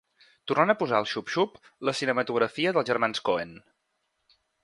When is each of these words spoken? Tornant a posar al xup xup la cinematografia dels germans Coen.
Tornant 0.51 0.71
a 0.73 0.75
posar 0.79 0.95
al 0.99 1.07
xup 1.11 1.27
xup 1.33 1.59
la 1.89 1.95
cinematografia 2.01 2.73
dels 2.77 2.89
germans 2.93 3.23
Coen. 3.31 3.53